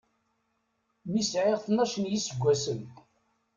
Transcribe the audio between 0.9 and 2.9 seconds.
Mi sɛiɣ tnac n yiseggasen.